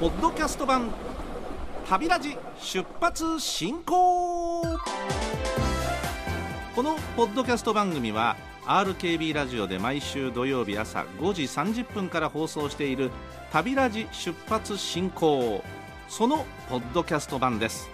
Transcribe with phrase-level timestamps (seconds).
[0.00, 0.90] ポッドキャスト版
[1.86, 4.78] 旅ラジ出発進行こ
[6.82, 13.10] のポッドキャスト番組は RKB ラジオで毎週土曜日朝5時30分から放送している
[13.52, 15.62] 旅ラジ出発進行。
[16.08, 17.90] そのポッドキャスト版です。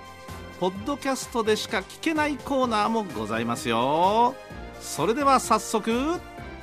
[0.61, 4.37] ポッドキャストでしか聞けないコーナーもございますよ。
[4.81, 6.21] それでは早速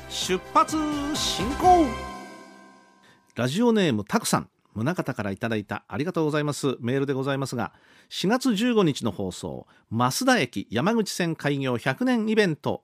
[0.08, 0.78] 出発
[1.16, 1.86] 進行。
[3.36, 4.48] ラジオネームたくさん。
[4.76, 6.78] 宗方からいただいたありがとうございます。
[6.80, 7.74] メールでございますが
[8.10, 12.84] 4月15日の放送増田駅山口線開業100年イベント。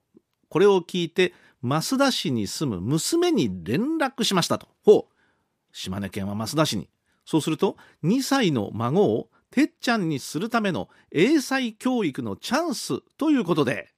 [0.49, 4.67] これを聞いて増田市に住む娘に連絡しましたと。
[4.83, 5.16] ほう
[5.71, 6.89] 島根県は増田市に。
[7.25, 13.89] そうすると2歳の孫をてっちゃんにするための英才教育のチャンスということで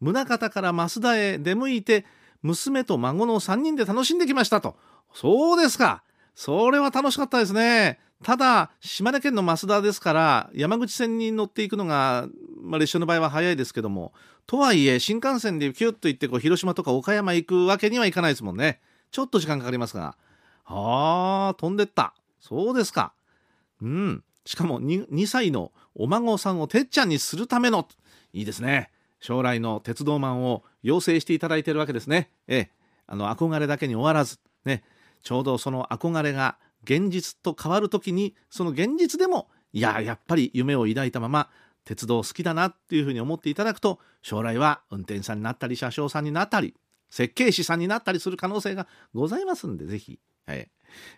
[0.00, 2.06] 宗像から増田へ出向いて
[2.42, 4.76] 娘と孫の3人で楽しんできましたと。
[5.12, 6.04] そうですか。
[6.38, 7.98] それは楽しかったですね。
[8.22, 12.28] ただ島根県の増田ですから山口線に乗っていくのが、
[12.62, 14.12] まあ、列車の場合は早いですけども
[14.46, 18.80] とはいえ新幹線でキュッと行ってこう広島とか岡山行くわけにはいかないですもんね。
[19.10, 20.16] ちょっと時間かかりますが。
[20.64, 22.14] あー飛んでった。
[22.38, 23.12] そうですか。
[23.82, 24.22] うん。
[24.44, 27.88] しかも 2, 2歳のお孫さんをてっちゃんにするための
[28.32, 28.92] いいですね。
[29.18, 32.30] 将来の鉄道マンを養成していただいているわけですね。
[32.46, 32.70] ええ。
[33.08, 34.84] あの憧れだけに終わらずね。
[35.22, 41.50] ちょうどその憧れが現実と変わる時にその現実でもいややっぱり夢を抱いたまま
[41.84, 46.74] 鉄道好きだなっていうふうに思っていただくと将来は運転手さんになったり車掌さんになったり
[47.10, 50.70] 設計士さんになったりする可能性がございますんでぜひ、はい。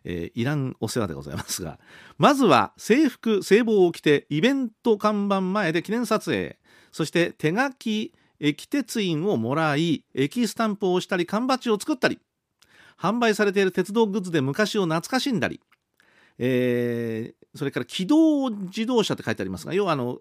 [0.04, 1.78] えー、いらんお世話でございますが
[2.18, 6.58] まずは制服制帽を着てイベント看板前で記念撮影
[6.90, 12.18] そして手書き駅鉄印をもらい駅スタンプをしたり缶バッジを作ったり
[13.00, 15.60] 販売されている鉄道グッズで昔を懐かしんだり、
[16.38, 20.18] えー、それから機動自動車って書いてありますが要はあの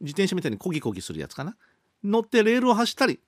[0.00, 1.56] 自転車みたいにコギコギするやつかな。
[2.02, 3.20] 乗ってレールを走ったり、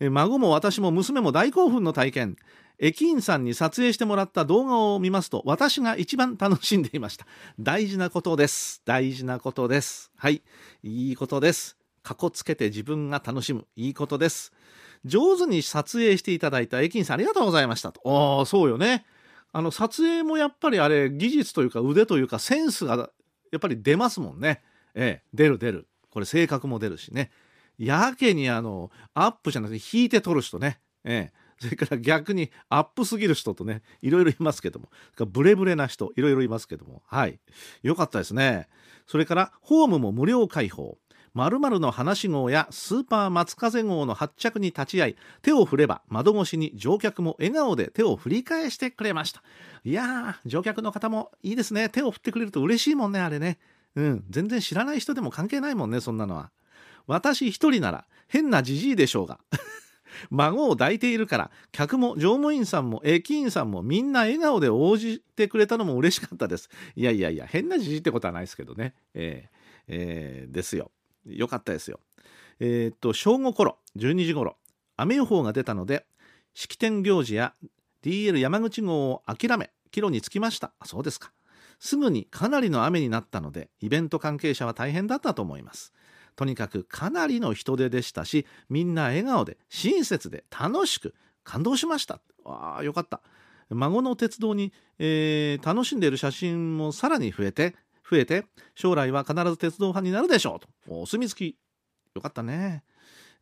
[0.00, 2.36] えー、孫も私も娘も大興奮の体験。
[2.78, 7.26] 駅員さんに撮影してもらった動画を見ますと私が一番楽しんでいました。
[7.58, 8.82] 大事なことです。
[8.84, 10.12] 大事なことです。
[10.16, 10.42] はい。
[10.82, 11.76] いいことです。
[12.02, 13.66] かこつけて自分が楽しむ。
[13.76, 14.52] いいことです。
[15.06, 18.00] 上手に撮影していただいた駅員さんありがとうございましたと。
[18.38, 19.06] ああそうよね。
[19.52, 23.10] あの撮影もやっぱりあれ技術というか腕というかセンスが
[23.52, 24.62] やっぱり出ますもんね。
[24.94, 25.88] ええ出る出る。
[26.10, 27.30] これ性格も出るしね。
[27.78, 30.80] やけにあのアップじゃなくて引いて撮る人ね。
[31.04, 31.46] ええ。
[31.58, 34.90] それから逆にアップすぎる人とねいろいろいますけども。
[35.26, 37.02] ブレブレな人いろいろいますけども。
[37.06, 37.38] はい。
[37.82, 38.68] よかったですね。
[39.06, 40.98] それからホームも無料開放。
[41.36, 49.42] 〇〇の話号やスーパー松風号の発着に立ち会い手を振れば窓越しに乗客も笑顔で手を振り返してくれました。
[49.84, 51.90] いやー乗客の方もいいですね。
[51.90, 53.58] 手を振ってくれると嬉しいもんねあれね。
[53.96, 56.50] うん全然知らない人でも関係ないもんねそんなのは。
[57.06, 59.38] 私一人なら変なじじいでしょうが。
[60.30, 66.70] 孫を抱いているから客も乗務員さんも駅員さんもみんな笑顔で応じてくれたのも嬉しかったです。
[66.94, 68.94] いやいやいや変なじじいってことはないですけどね。
[69.12, 69.56] えー、
[69.88, 70.90] えー、ですよ。
[71.26, 72.00] よかったですよ。
[72.60, 74.56] えー、っと正午頃12時頃
[74.96, 76.06] 雨予報が出たので
[76.54, 77.54] 式典行事や
[78.02, 80.72] DL 山口号を諦め帰路に着きました。
[80.84, 81.32] そうですか。
[81.78, 85.92] すぐにかなりの雨になったのでイベント関係者は大変だったと思います。
[86.34, 91.14] とにかくかなりの人出でしたしみんな笑顔で親切で楽しく
[91.44, 92.20] 感動しました。
[92.44, 93.20] あよかった。
[93.70, 97.74] 孫の鉄道に、えー、楽しんでいる写真もさらに増えて
[98.08, 100.68] 増えて将来は必ず鉄道ファンになるでしょうと。
[100.88, 101.56] お墨付き。
[102.14, 102.82] よかったね。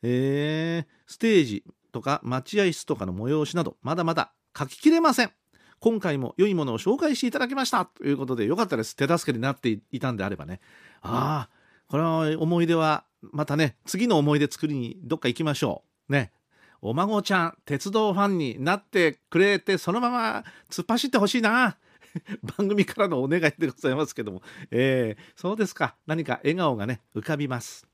[0.02, 5.32] えー、ステージとか待合室とかの催しなどまだまだ書ききれません。
[5.80, 7.84] 今回も良いものを紹介していただきました。
[7.84, 8.96] ということでよかったです。
[8.96, 10.60] 手助けになっていたんであればね。
[11.02, 16.12] ああこれは思い出はまたね次の思い出作りにどっか行きましょう。
[16.12, 16.32] ね。
[16.80, 21.76] お孫ちゃん鉄道ファンになってくれてそのまま突っ走ってほしいな。
[22.58, 25.96] 番組からのお願いでございますけども、えー、そうですか。
[26.06, 27.86] 何か笑顔がね浮かびます。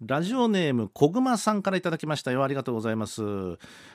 [0.00, 2.42] ラジオネーム小熊さんからいただきましたよ。
[2.42, 3.22] ありがとうございます。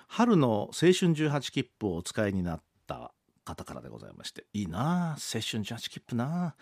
[0.07, 3.11] 春の青春18切符をお使いになった
[3.43, 4.45] 方からでございまして。
[4.53, 6.55] いいな青春18切符な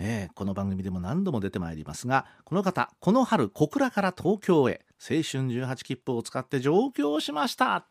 [0.00, 7.86] えー、この番組でも何度も出てまいりますがこの方この春小倉から東京へ青春18切符を使って上京しました。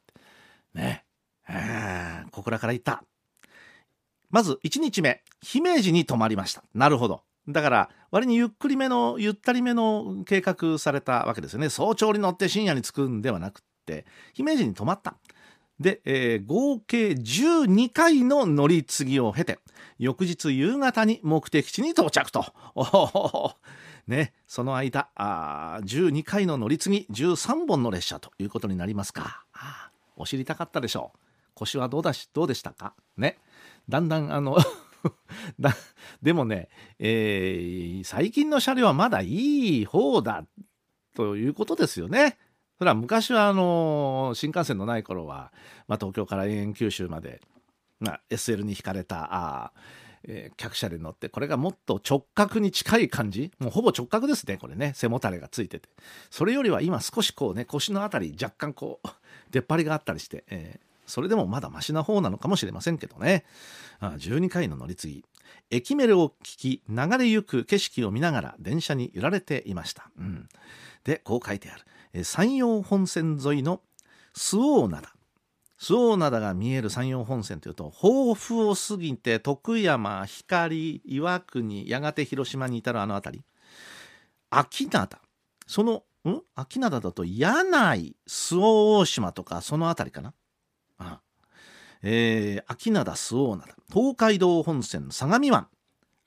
[0.73, 1.05] ね。
[1.49, 3.03] えー、小倉から行った。
[4.29, 15.15] まず1日目姫路に泊まりましたなるほどだから割にゆっくりめのゆったりめの計画されたわけですよね早朝に乗って深夜に着くんではなくって姫路に泊まった
[15.79, 19.59] で、えー、合計12回の乗り継ぎを経て
[20.00, 22.45] 翌日夕方に目的地に到着と。
[24.07, 29.44] ね、その間あ12回の乗り継ぎ13本の列車ということになりますか。
[30.15, 31.19] お知りたかったでしょう。
[31.53, 32.94] 腰はどうだしどうでしたか？
[33.18, 33.38] ね。
[33.89, 34.57] だんだんあの
[36.21, 36.69] でもね、
[36.99, 40.45] えー、最近の車両はまだいい方だ
[41.15, 42.37] ということですよね。
[42.77, 45.51] それは昔はあの新幹線のない頃は、
[45.87, 47.41] まあ、東京から延々九州まで、
[47.99, 49.73] まあ、SL に引かれたあ、
[50.23, 53.51] えー、客車で乗ってこれがもっと直角に近い感じ。
[53.57, 54.93] もうほぼ直角ですねこれね。
[54.95, 55.89] 背もたれがついてて。
[56.29, 59.07] それよりは今少しこうね腰の辺り若干こう
[59.49, 63.45] 出っ張りがあったりして、えー、それでもまだマシな方なのかもしれませんけどね。
[64.00, 65.25] あ12回の乗り継ぎ。
[65.71, 70.50] 駅メルを聞き流れゆく景色を見ながら電車に揺られていました、うん、
[71.04, 71.75] でこう書いてあ
[72.13, 72.24] る。
[72.24, 73.81] 山陽本線沿いの
[74.36, 75.07] 周防灘。
[75.80, 83.45] 周防灘が見える山陽本線というと豊富を過ぎて徳山光岩国やがて広島に至るあの辺り。
[84.50, 85.19] 秋灘。
[85.65, 86.42] そのん？
[86.56, 90.33] 秋灘だと柳井周防大島とかその辺りかな。
[90.97, 91.21] ああ。
[92.03, 95.67] えー、秋灘周防灘東海道本線相模湾。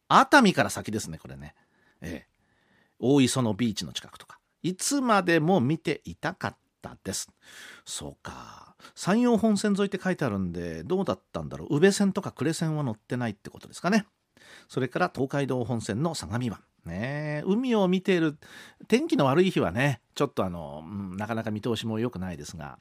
[0.08, 1.55] 熱海から先ですねこれね、
[2.00, 4.38] えー、大磯のビーチの近くとか。
[4.62, 7.31] いつまでも見ていたかったです。
[7.84, 8.75] そうか。
[8.94, 11.76] 山陽本線沿いって書いてあるんでどうだったんだろう。
[11.76, 14.06] 宇部線とか呉線は乗ってないってことですかね。
[14.69, 16.61] それから東海道本線の相模湾。
[16.84, 18.38] ね海を見ている
[18.88, 22.78] 天気の悪い日はねちょっとあの、うん、なかなか見通しも良くないですが。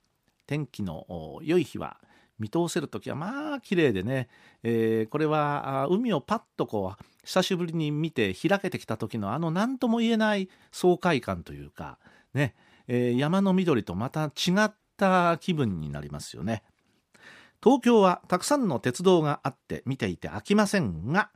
[0.49, 1.97] 天気の良い日は
[2.39, 4.29] 見通せる時はまあ綺麗でね、
[4.63, 11.99] えー、これは海をパッとこう久しぶりに見て開けてきた時のあの何とも言えない爽快感というか
[12.33, 12.55] ね、
[12.87, 16.63] えー、山の緑とまた違った気分になりますよね。
[17.61, 21.29] 東京はたくさんの鉄道があって見ていて飽きませんが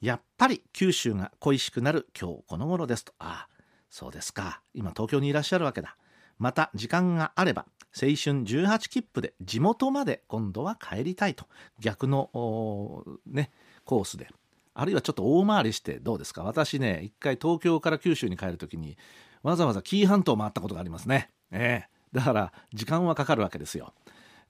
[0.00, 3.12] やっぱり九州が恋しくなる今日この頃ですと。
[3.20, 3.48] ああ
[3.90, 4.60] そうですか。
[4.74, 5.96] 今東京にいらっしゃるわけだ。
[6.38, 7.66] また時間があれば
[7.98, 11.46] 青春18切符で地元まで今度は帰りたいと。
[11.80, 13.50] 逆のね
[13.84, 14.28] コースで。
[14.74, 16.42] あるいはちょっと大回りしてどうですか？
[16.42, 18.98] 私ね一回東京から九州に帰る時に
[19.42, 23.94] わざわざ紀伊半島回ったことがありますね、えー、だから時間はかかるわけですよ、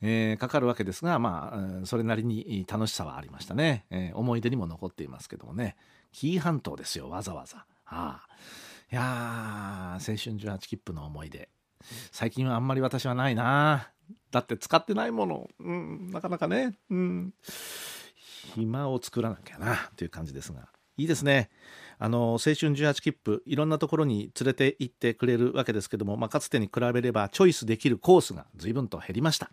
[0.01, 5.77] えー、かかるわけですがまあそれなりに楽しさはありましたね、えー、思い出にも残っていますけどもね。
[6.13, 8.29] 紀伊半島ですよわざわざ、はあ、
[8.91, 9.03] いや
[9.93, 11.51] 青春18切符の思い出。
[12.13, 13.91] 最近はあんまり私はないな。
[14.31, 17.35] だって使ってないもの、うん、なかなかね、うん、
[18.55, 20.69] 暇を作らなきゃなという感じですが。
[20.99, 21.51] いいですね。
[21.99, 29.51] あの青春18切符いろんなところに連れて行ってくれるわけですけども、まあ、かつてに比べればチョイスできるコースが随分と減りました。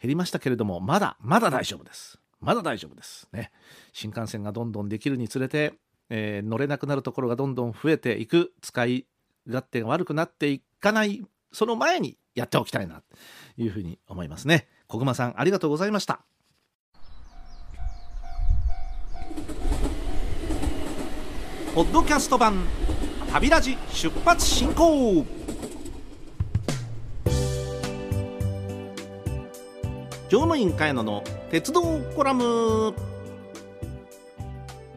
[0.00, 2.18] 減りましたけれどもまだまだ大丈夫です。
[2.40, 3.28] まだ大丈夫です。
[3.32, 3.50] ね。
[3.92, 5.74] 新幹線がどんどんできるにつれて、
[6.10, 8.52] えー、乗れなくなるところがどんどん増えていく。
[8.60, 9.06] 使い
[9.46, 13.02] 勝手が悪くなっていかないその前にやっておきたいなと
[13.56, 14.68] いうふうに思いますね。
[14.86, 16.20] 小熊さんありがとうございました。
[21.74, 22.66] ポッドキャスト版
[23.32, 25.24] 旅ラジ出発進行。
[30.28, 31.82] 乗務員茅野の鉄道
[32.14, 32.94] コラム。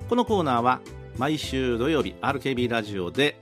[0.09, 0.81] このコーナーは
[1.17, 3.37] 毎週土曜日 RKB ラジオで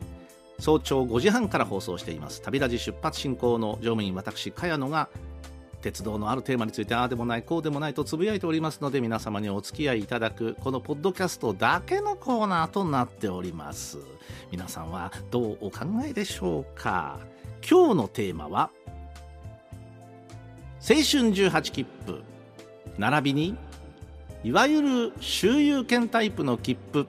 [0.60, 2.42] 早朝5時半から放送しています。
[2.42, 5.10] 旅ラジ出発進行の乗務員私茅野が
[5.82, 13.98] 鉄道のあるテーマについてああでもないこうでもないとつぶやいておりますので皆様にお付き合いいただくこのポッドキャストだけのコーナーとなっております。
[14.52, 17.18] 皆さんはどうお考えでしょうか？
[17.68, 18.70] 今日のテーマは
[20.82, 22.22] 青春18切符。
[22.98, 23.56] 並びに
[24.44, 27.08] いわゆる周遊券タイプの切符。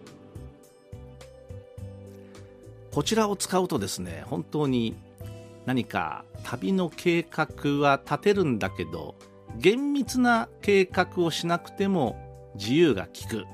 [3.01, 4.95] こちらを使うとですね本当に
[5.65, 9.15] 何か旅の計画は立てるんだけど
[9.57, 13.47] 厳密な計画をしなくても自由が利く。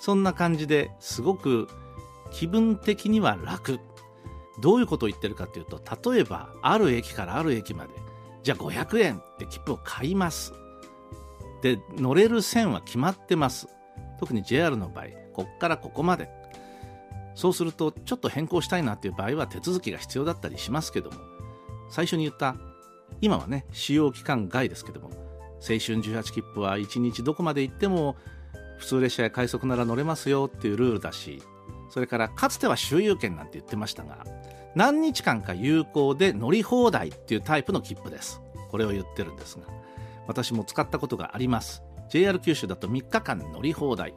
[0.00, 1.66] そんな感じですごく
[2.30, 3.80] 気分的には楽。
[4.60, 5.80] どういうことを言ってるかというと
[6.12, 7.90] 例えばある駅からある駅まで
[8.44, 10.52] じゃあ500円って切符を買います。
[11.62, 13.66] で乗れる線は決まってます。
[14.20, 16.41] 特に JR の場合こっからここまで。
[17.34, 21.16] そうするとちょっと変更したいなっていう場合は手続きが必要だったりしますけども
[21.88, 22.56] 最初に言った
[23.20, 25.10] 今はね使用期間外ですけども
[25.60, 28.16] 青春18切符は1日どこまで行っても
[28.78, 31.42] 普通列車や快速なら乗れますよっていうルールだし
[31.88, 34.24] それからかつては周遊券なんて言ってましたが
[34.74, 38.40] 何日間か有効で乗り放題っていうタイプの切符です。
[38.70, 39.64] これを言ってるんですが
[40.26, 41.82] 私も使ったことがあります。
[42.08, 44.14] JR 九州だと3日間乗り放題。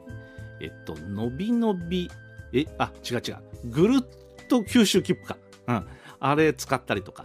[0.60, 2.10] えっとのびのび
[2.52, 3.36] えあ違う違う。
[3.64, 5.36] ぐるっと九州切符か、
[5.66, 5.86] うん、
[6.20, 7.24] あれ使ったりとか。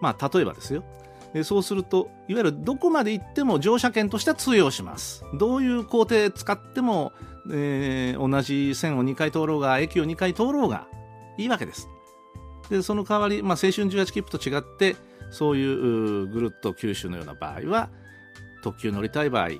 [0.00, 0.84] まあ例えばですよ。
[1.32, 5.24] でそうするといわゆるどこまで行っても乗車券としては通用します。
[5.38, 7.12] どういう工程使っても、
[7.50, 10.88] えー、同じ線を2回通ろうが駅を2回通ろうが
[11.38, 11.88] いいわけです。
[12.68, 14.96] でその代わり、まあ、青春18切符と違って
[15.30, 17.90] そういうぐるっと九州のような場合は
[18.62, 19.50] 特急乗りたい場合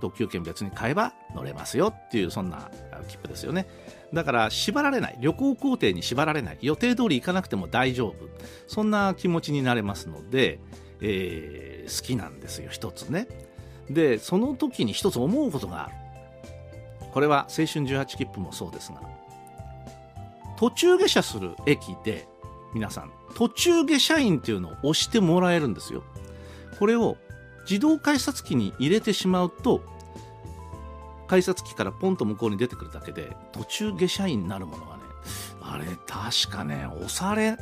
[0.00, 2.70] 特急券別に買えば乗れますよっていうそんな
[3.08, 3.68] 切符ですよね。
[4.12, 8.28] だから縛られない旅行工程に縛られない予定通り行かなくても大丈夫。
[8.66, 10.58] そんな気持ちになれますので、
[11.00, 13.26] えー、好きなんですよ一つね。
[13.90, 15.94] でその時に一つ思うことがある。
[17.12, 19.02] これは青春18切符もそうですが
[20.56, 22.26] 途中下車する駅で
[22.72, 26.04] 皆さん途中下車員っていうのを押してもらえるんですよ。
[26.78, 27.16] これを
[27.68, 29.82] 自動改札機に入れてしまうと
[31.32, 35.02] 改札機からポンと向こうに出てくるだけで途中下車員になるものがね
[35.62, 37.56] あれ確かね押され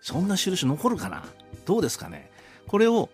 [0.00, 1.24] そんな印残るかな？
[1.64, 2.30] どうですかね？
[2.68, 3.08] これを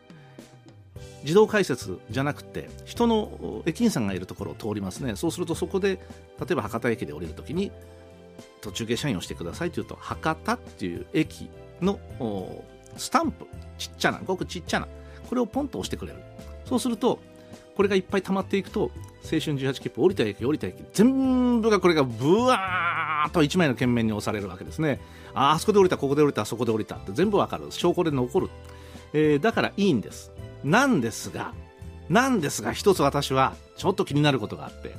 [1.22, 5.16] 自動改札じゃなくて人の駅員さんがいるところを通りますね。
[5.16, 5.92] そうするとそこで
[6.38, 7.72] 例えば博多駅で降りるときに
[8.60, 11.48] 途中下車員をしてくださいというと博多っていう駅
[11.80, 11.98] の
[12.98, 13.46] スタンプ
[13.78, 14.88] ちっちゃなごくちっちゃな
[15.30, 16.18] これをポンと押してくれる。
[16.66, 17.18] そうすると
[17.74, 18.90] これがいっぱい溜まっていくと
[19.24, 25.00] 青春18切符降りた駅降りた駅全部がこれがブワーッと1枚の券面に押されるわけですね。
[25.34, 27.66] ああそこで降りたここで降りたそこで降りたって全部わかる。
[27.70, 28.50] 証拠で残る、
[29.12, 30.32] えー、だからいいんです。
[30.64, 31.54] なんですが
[32.08, 34.94] なんですが一つ私はちょっと気になることがあって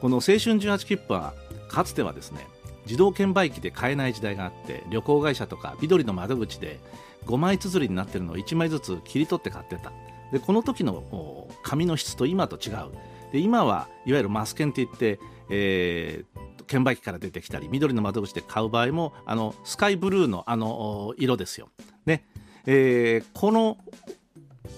[0.00, 1.34] この青春18切符は
[1.68, 2.46] かつてはですね
[2.86, 6.78] 自動券売機で買えない時代があって旅行会社とか緑の窓口で
[7.26, 9.92] 5枚綴りになってるのを1枚ずつ切り取って買ってた。
[10.32, 12.90] でこの時の紙の質と今と違う。
[13.32, 15.18] で今はいわゆるマス券って言って、
[15.50, 21.68] えー、券売機から出てきたり緑の窓口で買う場合もあのスカイブルーのあの色ですよ、
[22.06, 22.24] ね。
[22.66, 23.78] えー、この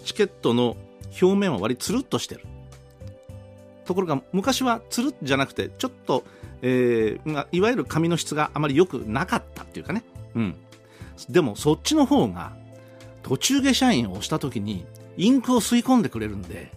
[0.05, 0.77] チケットの
[1.21, 2.43] 表面は割りつるっとしてる。
[3.85, 6.23] ところが昔はつるじゃなくてちょっと、
[6.63, 10.05] えー、いわゆる紙の質があまり良くなかったっていうかね、
[10.37, 10.57] うん、
[11.29, 12.53] でもそっちの方が
[13.25, 16.71] 途中下車員を押した時にインクを吸い込んでくれるんで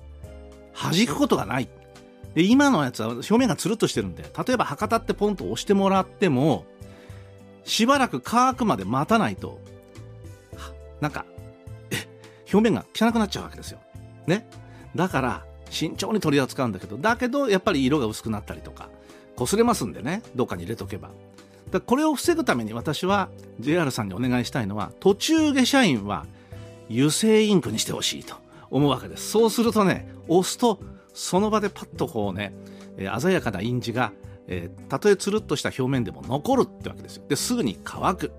[0.74, 1.68] 弾くことがない
[2.36, 6.66] で今のやつは表面がつるっとしてるんで例えば博多ってポンと押してもらっても
[7.64, 9.60] しばらく乾くまで待たないと
[11.00, 11.26] なんか
[12.52, 13.80] 表面が汚くなっちゃうわけですよ。
[14.28, 14.48] ね。
[14.96, 18.90] だから慎重に取り扱うんだけどだけどやっぱり色が薄くなったりとか
[19.36, 21.10] 擦れますんでねどっかに入れとけば
[21.72, 26.28] だこれを防ぐために私は JR さんにお願いしたいのは途中下車員は
[26.92, 28.36] 油性インクにしてほしいと
[28.74, 29.30] 思うわけです。
[29.30, 30.80] そうするとね押すと
[31.14, 32.54] その場でパッとこうね、
[32.98, 34.12] え、鮮やかな印字が、
[34.48, 37.24] え、たとえつるっとした表面でも残るってわけですよ。
[37.30, 38.32] ですぐに乾く。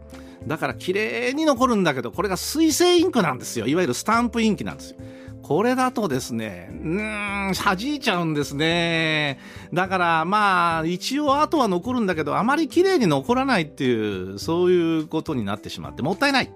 [0.47, 3.67] だから綺麗に残るんだけどこれが水性インクなんですよ。
[3.67, 4.97] いわゆるスタンプインキなんですよ。
[5.43, 9.39] これだとですね、うーん、弾いちゃうんですね。
[9.75, 16.51] だからまあ、一応後は残るんだけど、あまり綺麗に残らないっていう、そういうことになってしまってもったいない。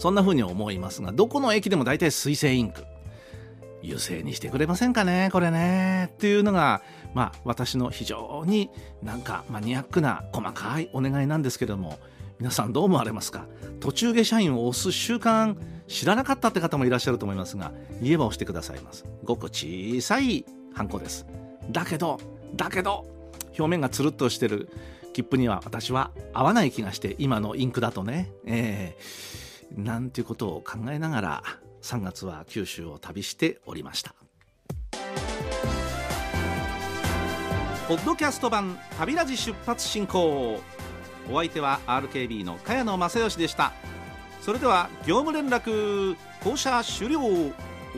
[0.00, 2.84] そんな風に思いますが、どこの駅でも大体水性インク。
[3.82, 6.10] 油性にしてくれませんかねこれね。
[6.14, 8.70] っていうのが、まあ、私の非常に
[9.02, 11.98] なんかマニアックな細かいお願いなんですけれども、
[12.38, 13.44] 皆さんどう思われますか？
[13.80, 19.04] 途中下車員を押す習慣知らなかったって方もいらっしゃると思いますが言えば押してくださいます。
[19.24, 21.26] ごく小さいハンコです。
[21.70, 22.18] だけど
[22.56, 23.06] だけど
[23.48, 24.70] 表面がつるっとしてる
[25.12, 31.42] 切符には私は合わない気がして今のインクだとね、えー、なんていうことを考えながら
[31.82, 34.14] 3月は九州を旅しておりました。
[37.88, 40.60] ポッドキャスト版旅ラジ出発進行。
[41.30, 43.72] お相手は RKB の茅野正義でした。
[44.40, 47.20] それでは業務連絡降車終了。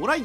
[0.00, 0.25] オライ。